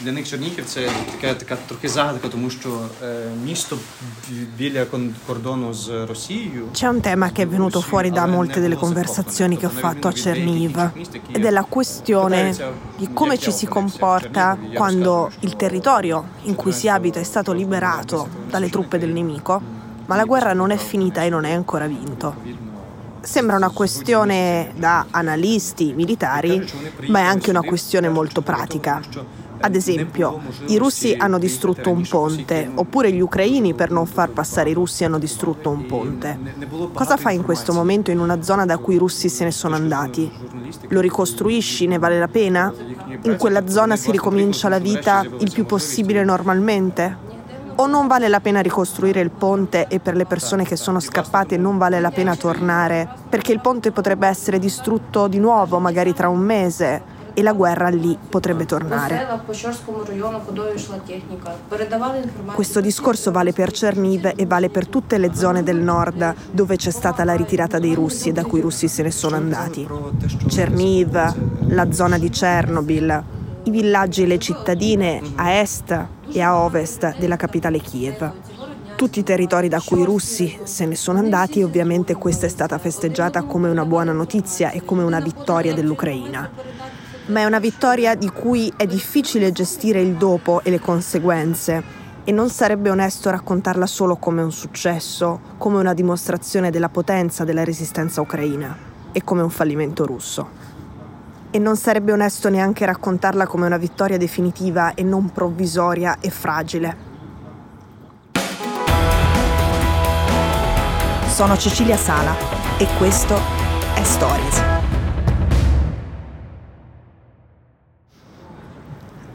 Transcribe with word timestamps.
для 0.00 0.12
них 0.12 0.28
Чернігів 0.28 0.64
це 0.64 0.88
така, 1.20 1.34
така 1.34 1.56
трохи 1.68 1.88
загадка, 1.88 2.28
тому 2.28 2.50
що 2.50 2.68
е, 3.02 3.16
місто 3.44 3.78
біля 4.58 4.86
кордону 5.26 5.74
з 5.74 5.88
Росією. 6.08 6.68
C'è 6.72 6.88
un 6.88 7.00
tema 7.00 7.30
che 7.34 7.42
è 7.42 7.48
venuto 7.48 7.80
fuori 7.80 8.10
da 8.10 8.26
molte 8.26 8.60
delle 8.60 8.76
conversazioni 8.76 9.56
che 9.56 9.66
ho 9.66 9.74
fatto 9.84 10.08
a 10.08 10.12
Cherniv 10.12 10.74
ed 11.36 11.44
è 11.44 11.50
la 11.50 11.66
questione 11.76 12.40
di 12.98 13.06
come 13.12 13.38
ci 13.38 13.52
si 13.52 13.66
comporta 13.66 14.58
quando 14.74 15.30
il 15.40 15.54
territorio 15.56 16.16
in 16.42 16.54
cui 16.54 16.72
si 16.72 16.88
abita 16.88 17.20
è 17.20 17.28
stato 17.32 17.52
liberato 17.52 18.28
dalle 18.52 18.68
truppe 18.68 18.98
del 18.98 19.12
nemico, 19.12 19.54
ma 20.06 20.16
la 20.16 20.24
guerra 20.24 20.52
non 20.52 20.70
è 20.70 20.76
finita 20.76 21.22
e 21.22 21.28
non 21.28 21.44
è 21.44 21.52
ancora 21.52 21.86
vinto. 21.86 22.34
Sembra 23.20 23.56
una 23.56 23.70
questione 23.70 24.72
da 24.76 25.06
analisti 25.10 25.94
militari, 25.94 26.54
ma 27.06 27.20
è 27.20 27.22
anche 27.22 27.50
una 27.50 27.62
questione 27.62 28.08
molto 28.08 28.42
pratica. 28.42 29.00
Ad 29.61 29.75
esempio, 29.75 30.39
i 30.67 30.77
russi 30.77 31.15
hanno 31.17 31.37
distrutto 31.37 31.91
un 31.91 32.05
ponte, 32.07 32.71
oppure 32.73 33.11
gli 33.11 33.19
ucraini 33.19 33.73
per 33.73 33.91
non 33.91 34.05
far 34.05 34.29
passare 34.29 34.69
i 34.69 34.73
russi 34.73 35.03
hanno 35.03 35.19
distrutto 35.19 35.69
un 35.69 35.85
ponte. 35.85 36.37
Cosa 36.93 37.17
fai 37.17 37.35
in 37.35 37.43
questo 37.43 37.73
momento 37.73 38.09
in 38.09 38.19
una 38.19 38.41
zona 38.41 38.65
da 38.65 38.77
cui 38.77 38.95
i 38.95 38.97
russi 38.97 39.27
se 39.27 39.43
ne 39.43 39.51
sono 39.51 39.75
andati? 39.75 40.31
Lo 40.89 41.01
ricostruisci? 41.01 41.87
Ne 41.87 41.97
vale 41.97 42.19
la 42.19 42.29
pena? 42.29 42.73
In 43.23 43.35
quella 43.37 43.67
zona 43.67 43.97
si 43.97 44.11
ricomincia 44.11 44.69
la 44.69 44.79
vita 44.79 45.25
il 45.39 45.51
più 45.51 45.65
possibile 45.65 46.23
normalmente? 46.23 47.27
o 47.79 47.87
non 47.87 48.07
vale 48.07 48.27
la 48.27 48.41
pena 48.41 48.59
ricostruire 48.59 49.21
il 49.21 49.31
ponte 49.31 49.87
e 49.87 50.01
per 50.01 50.13
le 50.13 50.25
persone 50.25 50.65
che 50.65 50.75
sono 50.75 50.99
scappate 50.99 51.55
non 51.55 51.77
vale 51.77 52.01
la 52.01 52.11
pena 52.11 52.35
tornare, 52.35 53.07
perché 53.29 53.53
il 53.53 53.61
ponte 53.61 53.93
potrebbe 53.93 54.27
essere 54.27 54.59
distrutto 54.59 55.29
di 55.29 55.39
nuovo 55.39 55.79
magari 55.79 56.13
tra 56.13 56.27
un 56.27 56.39
mese 56.39 57.01
e 57.33 57.41
la 57.41 57.53
guerra 57.53 57.89
lì 57.89 58.17
potrebbe 58.29 58.65
tornare. 58.65 59.27
Questo 62.53 62.81
discorso 62.81 63.31
vale 63.31 63.53
per 63.53 63.71
Cherniv 63.71 64.33
e 64.35 64.45
vale 64.45 64.69
per 64.69 64.87
tutte 64.87 65.17
le 65.17 65.33
zone 65.33 65.63
del 65.63 65.77
nord 65.77 66.33
dove 66.51 66.75
c'è 66.75 66.91
stata 66.91 67.23
la 67.23 67.35
ritirata 67.35 67.79
dei 67.79 67.93
russi 67.93 68.29
e 68.29 68.31
da 68.33 68.43
cui 68.43 68.59
i 68.59 68.61
russi 68.61 68.87
se 68.87 69.03
ne 69.03 69.11
sono 69.11 69.35
andati. 69.35 69.87
Cherniv, 70.47 71.67
la 71.67 71.91
zona 71.91 72.17
di 72.17 72.29
Chernobyl, 72.29 73.23
i 73.63 73.71
villaggi 73.71 74.23
e 74.23 74.27
le 74.27 74.39
cittadine 74.39 75.21
a 75.35 75.51
est 75.53 76.07
e 76.31 76.41
a 76.41 76.57
ovest 76.57 77.17
della 77.17 77.35
capitale 77.35 77.79
Kiev. 77.79 78.31
Tutti 78.95 79.19
i 79.19 79.23
territori 79.23 79.69
da 79.69 79.79
cui 79.79 80.01
i 80.01 80.03
russi 80.03 80.59
se 80.63 80.85
ne 80.85 80.95
sono 80.95 81.19
andati 81.19 81.63
ovviamente 81.63 82.15
questa 82.15 82.47
è 82.47 82.49
stata 82.49 82.77
festeggiata 82.77 83.43
come 83.43 83.69
una 83.69 83.85
buona 83.85 84.11
notizia 84.11 84.71
e 84.71 84.83
come 84.83 85.03
una 85.03 85.21
vittoria 85.21 85.73
dell'Ucraina. 85.73 86.49
Ma 87.29 87.41
è 87.41 87.45
una 87.45 87.59
vittoria 87.59 88.15
di 88.15 88.29
cui 88.29 88.71
è 88.75 88.85
difficile 88.85 89.51
gestire 89.51 90.01
il 90.01 90.15
dopo 90.15 90.61
e 90.63 90.69
le 90.69 90.79
conseguenze 90.79 91.97
e 92.23 92.31
non 92.31 92.49
sarebbe 92.49 92.89
onesto 92.89 93.29
raccontarla 93.29 93.85
solo 93.85 94.17
come 94.17 94.41
un 94.41 94.51
successo, 94.51 95.39
come 95.57 95.77
una 95.77 95.93
dimostrazione 95.93 96.69
della 96.69 96.89
potenza 96.89 97.43
della 97.43 97.63
resistenza 97.63 98.21
ucraina 98.21 98.75
e 99.11 99.23
come 99.23 99.41
un 99.41 99.49
fallimento 99.49 100.05
russo 100.05 100.69
e 101.51 101.57
non 101.57 101.75
sarebbe 101.77 102.11
onesto 102.11 102.49
neanche 102.49 102.85
raccontarla 102.85 103.47
come 103.47 103.65
una 103.65 103.77
vittoria 103.77 104.17
definitiva 104.17 104.93
e 104.93 105.03
non 105.03 105.31
provvisoria 105.31 106.17
e 106.19 106.29
fragile. 106.29 107.07
Sono 111.27 111.57
Cecilia 111.57 111.97
Sala 111.97 112.35
e 112.77 112.87
questo 112.97 113.35
è 113.95 114.03
Stories. 114.03 114.68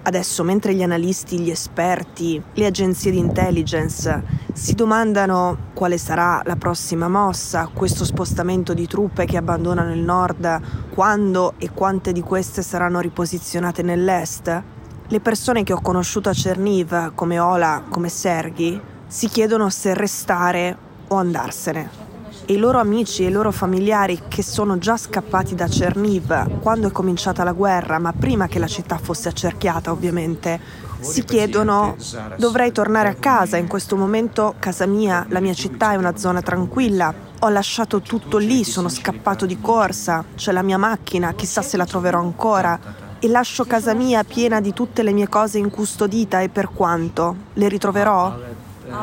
Adesso, 0.07 0.45
mentre 0.45 0.75
gli 0.75 0.83
analisti, 0.83 1.41
gli 1.41 1.49
esperti, 1.49 2.41
le 2.53 2.67
agenzie 2.67 3.11
di 3.11 3.17
intelligence 3.17 4.23
si 4.53 4.75
domandano 4.75 5.71
quale 5.73 5.97
sarà 5.97 6.43
la 6.45 6.57
prossima 6.57 7.09
mossa, 7.09 7.71
questo 7.73 8.05
spostamento 8.05 8.75
di 8.75 8.87
truppe 8.87 9.25
che 9.25 9.39
abbandonano 9.39 9.95
il 9.95 10.03
nord, 10.03 10.61
quando 10.91 11.55
e 11.57 11.71
quante 11.71 12.13
di 12.13 12.21
queste 12.21 12.61
saranno 12.61 13.01
riposizionate 13.01 13.83
nell'est, 13.83 14.63
le 15.09 15.21
persone 15.21 15.63
che 15.63 15.73
ho 15.73 15.81
conosciuto 15.81 16.29
a 16.29 16.35
Cerniv, 16.35 17.15
come 17.15 17.39
Ola, 17.39 17.85
come 17.89 18.11
Serghi, 18.11 18.79
si 19.07 19.29
chiedono 19.29 19.71
se 19.71 19.95
restare 19.95 20.77
o 21.09 21.17
andarsene 21.17 22.04
e 22.47 22.55
i 22.55 22.57
loro 22.57 22.79
amici 22.79 23.25
e 23.25 23.29
i 23.29 23.33
loro 23.33 23.51
familiari 23.51 24.23
che 24.29 24.43
sono 24.43 24.79
già 24.79 24.97
scappati 24.97 25.55
da 25.55 25.69
Cerniv 25.69 26.61
quando 26.61 26.89
è 26.89 26.93
cominciata 26.93 27.45
la 27.45 27.53
guerra, 27.53 27.99
ma 27.99 28.13
prima 28.13 28.47
che 28.47 28.59
la 28.59 28.67
città 28.67 28.99
fosse 28.99 29.29
accerchiata 29.29 29.91
ovviamente, 29.91 30.61
si 31.01 31.25
chiedono 31.25 31.97
dovrei 32.37 32.73
tornare 32.73 33.09
a 33.09 33.15
casa, 33.15 33.57
in 33.57 33.67
questo 33.67 33.97
momento 33.97 34.55
casa 34.59 34.87
mia, 34.87 35.27
la 35.29 35.41
mia 35.41 35.55
città 35.55 35.93
è 35.93 35.97
una 35.97 36.17
zona 36.17 36.41
tranquilla, 36.41 37.13
ho 37.41 37.49
lasciato 37.49 38.01
tutto 38.01 38.39
lì, 38.39 38.65
sono 38.65 38.89
scappato 38.89 39.47
di 39.47 39.61
corsa, 39.61 40.25
c'è 40.35 40.53
la 40.53 40.63
mia 40.63 40.79
macchina, 40.79 41.35
chissà 41.35 41.63
se 41.63 41.77
la 41.77 41.85
troverò 41.85 42.21
ancora 42.21 42.79
e 43.19 43.29
lascio 43.29 43.65
casa 43.65 43.95
mia 43.95 44.25
piena 44.25 44.61
di 44.61 44.73
tutte 44.73 45.03
le 45.03 45.13
mie 45.13 45.29
cose 45.29 45.59
incustodita 45.59 46.41
e 46.41 46.49
per 46.49 46.71
quanto? 46.71 47.37
Le 47.55 47.69
ritroverò? 47.69 48.39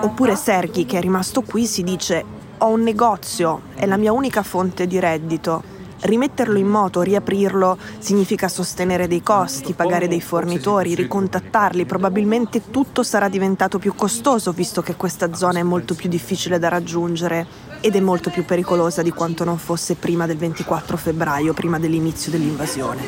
Oppure 0.01 0.35
Serghi, 0.35 0.85
che 0.85 0.97
è 0.97 1.01
rimasto 1.01 1.41
qui, 1.41 1.65
si 1.65 1.83
dice 1.83 2.39
ho 2.63 2.67
un 2.67 2.81
negozio, 2.81 3.61
è 3.73 3.87
la 3.87 3.97
mia 3.97 4.11
unica 4.11 4.43
fonte 4.43 4.85
di 4.85 4.99
reddito. 4.99 5.63
Rimetterlo 6.01 6.57
in 6.57 6.67
moto, 6.67 7.01
riaprirlo, 7.01 7.77
significa 7.97 8.47
sostenere 8.47 9.07
dei 9.07 9.23
costi, 9.23 9.73
pagare 9.73 10.07
dei 10.07 10.21
fornitori, 10.21 10.93
ricontattarli. 10.95 11.85
Probabilmente 11.85 12.69
tutto 12.69 13.01
sarà 13.01 13.29
diventato 13.29 13.79
più 13.79 13.95
costoso 13.95 14.51
visto 14.51 14.81
che 14.81 14.95
questa 14.95 15.33
zona 15.33 15.59
è 15.59 15.63
molto 15.63 15.95
più 15.95 16.07
difficile 16.09 16.59
da 16.59 16.69
raggiungere 16.69 17.70
ed 17.81 17.95
è 17.95 17.99
molto 17.99 18.29
più 18.29 18.45
pericolosa 18.45 19.01
di 19.01 19.11
quanto 19.11 19.43
non 19.43 19.57
fosse 19.57 19.95
prima 19.95 20.25
del 20.25 20.37
24 20.37 20.95
febbraio, 20.97 21.53
prima 21.53 21.79
dell'inizio 21.79 22.31
dell'invasione. 22.31 23.07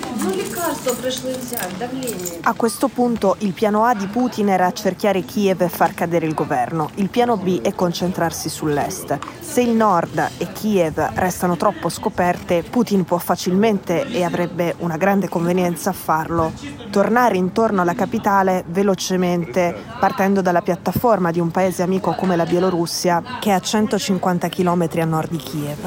A 2.41 2.53
questo 2.53 2.87
punto 2.87 3.35
il 3.39 3.53
piano 3.53 3.85
A 3.85 3.93
di 3.93 4.07
Putin 4.07 4.49
era 4.49 4.65
accerchiare 4.65 5.21
Kiev 5.23 5.61
e 5.61 5.69
far 5.69 5.93
cadere 5.93 6.25
il 6.25 6.33
governo. 6.33 6.89
Il 6.95 7.09
piano 7.09 7.37
B 7.37 7.61
è 7.61 7.73
concentrarsi 7.73 8.49
sull'est. 8.49 9.19
Se 9.39 9.61
il 9.61 9.71
nord 9.71 10.31
e 10.37 10.51
Kiev 10.51 10.97
restano 11.15 11.55
troppo 11.55 11.89
scoperte, 11.89 12.63
Putin 12.63 13.03
può 13.03 13.19
facilmente, 13.19 14.07
e 14.07 14.23
avrebbe 14.23 14.75
una 14.79 14.97
grande 14.97 15.29
convenienza 15.29 15.91
a 15.91 15.93
farlo, 15.93 16.51
tornare 16.89 17.37
intorno 17.37 17.81
alla 17.81 17.93
capitale 17.93 18.63
velocemente, 18.67 19.75
partendo 19.99 20.41
dalla 20.41 20.61
piattaforma 20.61 21.31
di 21.31 21.39
un 21.39 21.51
paese 21.51 21.83
amico 21.83 22.15
come 22.15 22.35
la 22.35 22.45
Bielorussia, 22.45 23.21
che 23.39 23.49
è 23.49 23.53
a 23.53 23.59
150 23.59 24.49
km 24.49 24.62
chilometri 24.63 25.01
a 25.01 25.05
nord 25.05 25.29
di 25.29 25.35
Kiev. 25.35 25.77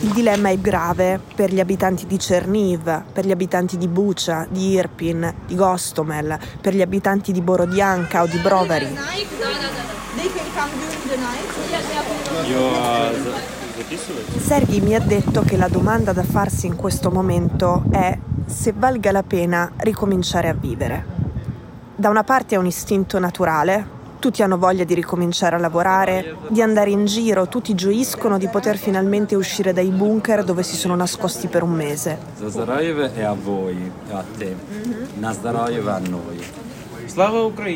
Il 0.00 0.10
dilemma 0.10 0.48
è 0.48 0.58
grave 0.58 1.20
per 1.36 1.52
gli 1.52 1.60
abitanti 1.60 2.06
di 2.06 2.16
Cherniv, 2.16 3.04
per 3.12 3.24
gli 3.24 3.30
abitanti 3.30 3.78
di 3.78 3.86
Bucha, 3.86 4.48
di 4.50 4.70
Irpin, 4.70 5.32
di 5.46 5.54
Gostomel, 5.54 6.36
per 6.60 6.74
gli 6.74 6.82
abitanti 6.82 7.30
di 7.30 7.40
Borodianka 7.40 8.22
o 8.22 8.26
di 8.26 8.38
Brovary. 8.38 8.96
Serghi 14.38 14.80
mi 14.80 14.96
ha 14.96 15.00
detto 15.00 15.42
che 15.42 15.56
la 15.56 15.68
domanda 15.68 16.12
da 16.12 16.24
farsi 16.24 16.66
in 16.66 16.74
questo 16.74 17.12
momento 17.12 17.84
è 17.92 18.18
se 18.44 18.72
valga 18.76 19.12
la 19.12 19.22
pena 19.22 19.70
ricominciare 19.76 20.48
a 20.48 20.54
vivere. 20.54 21.18
Da 21.94 22.08
una 22.08 22.24
parte 22.24 22.56
è 22.56 22.58
un 22.58 22.66
istinto 22.66 23.20
naturale, 23.20 23.98
tutti 24.20 24.42
hanno 24.42 24.58
voglia 24.58 24.84
di 24.84 24.94
ricominciare 24.94 25.56
a 25.56 25.58
lavorare, 25.58 26.36
di 26.48 26.62
andare 26.62 26.90
in 26.90 27.06
giro, 27.06 27.48
tutti 27.48 27.74
gioiscono 27.74 28.38
di 28.38 28.46
poter 28.46 28.76
finalmente 28.76 29.34
uscire 29.34 29.72
dai 29.72 29.88
bunker 29.88 30.44
dove 30.44 30.62
si 30.62 30.76
sono 30.76 30.94
nascosti 30.94 31.48
per 31.48 31.64
un 31.64 31.72
mese. 31.72 32.16
Zazaroyev 32.38 33.14
è 33.14 33.22
a 33.22 33.32
voi, 33.32 33.90
a 34.12 34.24
te. 34.36 34.54
Nazdaroyev 35.14 35.88
a 35.88 35.98
noi. 35.98 36.44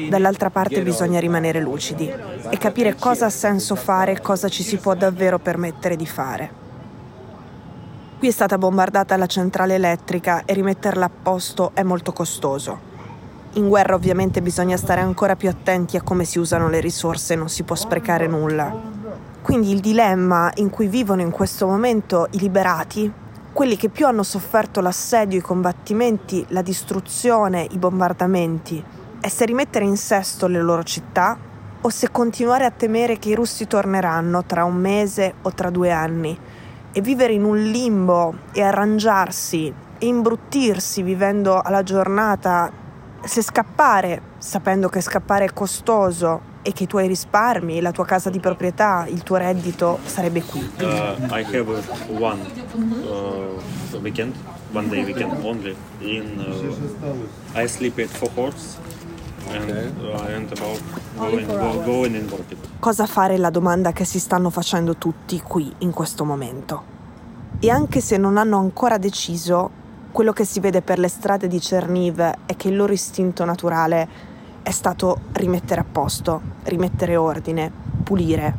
Dall'altra 0.08 0.50
parte 0.50 0.82
bisogna 0.82 1.19
rimanere 1.19 1.61
lucidi 1.61 2.08
e 2.08 2.56
capire 2.56 2.94
cosa 2.94 3.26
ha 3.26 3.31
senso 3.31 3.75
fare 3.75 4.12
e 4.12 4.20
cosa 4.20 4.49
ci 4.49 4.62
si 4.62 4.76
può 4.76 4.94
davvero 4.94 5.41
permettere 5.41 5.96
di 5.96 6.06
fare. 6.06 6.62
Qui 8.19 8.29
è 8.29 8.31
stata 8.31 8.56
bombardata 8.58 9.17
la 9.17 9.26
centrale 9.26 9.75
elettrica 9.75 10.44
e 10.44 10.52
rimetterla 10.52 11.06
a 11.06 11.11
posto 11.11 11.73
è 11.75 11.82
molto 11.82 12.12
costoso. 12.12 12.93
In 13.56 13.69
guerra 13.69 13.95
ovviamente 13.95 14.43
bisogna 14.43 14.77
stare 14.77 15.01
ancora 15.01 15.37
più 15.37 15.49
attenti 15.49 15.97
a 15.97 16.03
come 16.03 16.25
si 16.25 16.41
usano 16.41 16.69
le 16.69 16.81
risorse, 16.81 17.37
non 17.37 17.49
si 17.49 17.62
può 17.62 17.77
sprecare 17.77 18.27
nulla. 18.27 18.75
Quindi 19.43 19.71
il 19.71 19.79
dilemma 19.79 20.51
in 20.56 20.71
cui 20.71 20.89
vivono 20.89 21.21
in 21.21 21.31
questo 21.31 21.69
momento 21.69 22.27
i 22.33 22.39
liberati, 22.41 23.12
quelli 23.53 23.77
che 23.77 23.91
più 23.91 24.06
hanno 24.06 24.25
sofferto 24.25 24.81
l'assedio, 24.81 25.39
i 25.39 25.43
combattimenti, 25.43 26.45
la 26.49 26.62
distruzione, 26.62 27.69
i 27.71 27.79
bombardamenti, 27.79 28.83
è 29.21 29.29
se 29.29 29.45
rimettere 29.45 29.85
in 29.85 29.97
sesto 29.97 30.49
le 30.49 30.61
loro 30.61 30.83
città 30.83 31.39
o 31.81 31.89
se 31.91 32.11
continuare 32.11 32.65
a 32.65 32.73
temere 32.73 33.21
che 33.21 33.29
i 33.29 33.35
russi 33.37 33.69
torneranno 33.69 34.45
tra 34.45 34.65
un 34.65 34.75
mese 34.75 35.35
o 35.43 35.53
tra 35.53 35.71
due 35.71 35.93
anni 35.93 36.37
e 36.91 37.01
vivere 37.01 37.35
in 37.35 37.45
un 37.45 37.62
limbo 37.62 38.35
e 38.53 38.62
arrangiarsi 38.62 39.73
e 39.99 40.06
imbruttirsi 40.06 41.03
vivendo 41.03 41.61
alla 41.61 41.85
giornata, 41.85 42.83
se 43.25 43.43
scappare, 43.43 44.21
sapendo 44.38 44.88
che 44.88 45.00
scappare 45.00 45.47
è 45.47 45.53
costoso 45.53 46.53
e 46.62 46.73
che 46.73 46.85
i 46.85 46.87
tuoi 46.87 47.06
risparmi, 47.06 47.81
la 47.81 47.93
tua 47.93 48.05
casa 48.05 48.31
di 48.31 48.41
proprietà, 48.41 49.06
il 49.09 49.23
tuo 49.23 49.37
reddito 49.37 49.99
sarebbe 50.05 50.43
qui. 50.43 50.61
Uh, 50.79 50.85
I 51.31 51.44
have 51.44 51.82
one 52.19 52.41
uh, 53.06 53.99
weekend, 54.00 54.35
one 54.73 54.88
day 54.88 55.05
weekend 55.05 55.32
only. 55.44 55.76
In 56.00 56.38
uh, 56.38 57.59
I 57.59 57.67
sleep 57.69 57.99
at 57.99 58.09
four 58.09 58.31
horse 58.35 58.79
and 59.50 59.70
uh, 59.70 60.25
end 60.29 60.50
about 60.53 60.81
going, 61.17 61.47
go, 61.47 61.82
going. 61.85 62.32
Cosa 62.79 63.06
fare 63.06 63.35
è 63.35 63.37
la 63.38 63.50
domanda 63.50 63.93
che 63.93 64.05
si 64.05 64.19
stanno 64.19 64.50
facendo 64.50 64.97
tutti 64.97 65.41
qui 65.41 65.73
in 65.79 65.93
questo 65.93 66.25
momento. 66.25 66.93
E 67.61 67.70
anche 67.70 68.00
se 68.00 68.17
non 68.17 68.37
hanno 68.37 68.59
ancora 68.59 68.99
deciso, 68.99 69.82
quello 70.14 70.32
che 70.32 70.44
si 70.44 70.61
vede 70.61 70.81
per 70.81 71.00
le 71.00 71.08
strade 71.08 71.49
di 71.49 71.61
Cerniv 71.61 72.20
è 72.20 72.55
che 72.55 72.69
il 72.69 72.76
loro 72.76 72.93
istinto 72.93 73.44
naturale 73.44 74.08
è 74.62 74.70
stato 74.70 75.22
rimettere 75.32 75.81
a 75.81 75.84
posto, 75.90 76.40
rimettere 76.62 77.16
ordine, 77.16 77.69
pulire, 78.05 78.56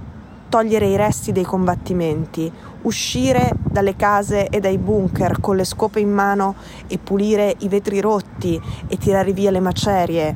togliere 0.50 0.88
i 0.88 0.98
resti 0.98 1.31
dei 1.31 1.46
combattimenti, 1.46 2.52
uscire 2.81 3.52
dalle 3.63 3.96
case 3.96 4.50
e 4.50 4.60
dai 4.60 4.78
bunker 4.78 5.40
con 5.40 5.56
le 5.56 5.63
scope 5.63 6.02
in 6.02 6.12
mano 6.12 6.56
e 6.88 6.98
pulire 6.98 7.56
i 7.60 7.69
vetri 7.69 8.01
rotti 8.01 8.62
e 8.88 8.98
tirare 8.98 9.31
via 9.31 9.50
le 9.50 9.62
macerie. 9.62 10.36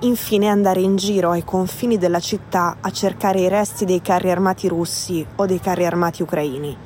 Infine 0.00 0.48
andare 0.48 0.80
in 0.80 0.96
giro 0.96 1.30
ai 1.30 1.44
confini 1.44 1.98
della 1.98 2.18
città 2.18 2.78
a 2.80 2.90
cercare 2.90 3.38
i 3.38 3.48
resti 3.48 3.84
dei 3.84 4.02
carri 4.02 4.32
armati 4.32 4.66
russi 4.66 5.24
o 5.36 5.46
dei 5.46 5.60
carri 5.60 5.86
armati 5.86 6.20
ucraini. 6.20 6.76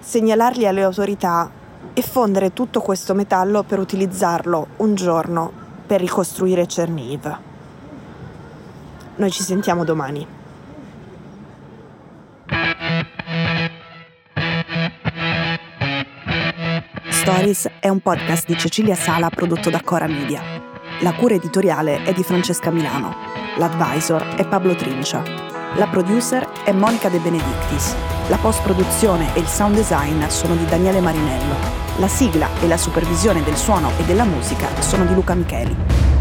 Segnalarli 0.00 0.66
alle 0.66 0.82
autorità 0.82 1.60
e 1.94 2.02
fondere 2.02 2.52
tutto 2.52 2.80
questo 2.80 3.14
metallo 3.14 3.62
per 3.62 3.78
utilizzarlo 3.78 4.68
un 4.78 4.94
giorno 4.94 5.52
per 5.86 6.00
ricostruire 6.00 6.66
Cerniv. 6.66 7.38
Noi 9.16 9.30
ci 9.30 9.42
sentiamo 9.42 9.84
domani. 9.84 10.26
Stories 17.08 17.70
è 17.78 17.88
un 17.88 18.00
podcast 18.00 18.46
di 18.46 18.56
Cecilia 18.56 18.94
Sala 18.94 19.28
prodotto 19.28 19.70
da 19.70 19.80
Cora 19.80 20.06
Media. 20.06 20.42
La 21.02 21.12
cura 21.12 21.34
editoriale 21.34 22.02
è 22.04 22.12
di 22.12 22.22
Francesca 22.22 22.70
Milano. 22.70 23.14
L'advisor 23.58 24.22
è 24.36 24.46
Pablo 24.46 24.74
Trincia. 24.74 25.22
La 25.76 25.86
producer 25.86 26.48
è 26.64 26.72
Monica 26.72 27.08
De 27.08 27.18
Benedictis. 27.18 28.11
La 28.32 28.38
post-produzione 28.38 29.34
e 29.34 29.40
il 29.40 29.46
sound 29.46 29.74
design 29.74 30.24
sono 30.28 30.54
di 30.54 30.64
Daniele 30.64 31.00
Marinello. 31.00 31.54
La 31.98 32.08
sigla 32.08 32.48
e 32.62 32.66
la 32.66 32.78
supervisione 32.78 33.42
del 33.42 33.58
suono 33.58 33.90
e 33.98 34.04
della 34.04 34.24
musica 34.24 34.68
sono 34.80 35.04
di 35.04 35.12
Luca 35.12 35.34
Micheli. 35.34 36.11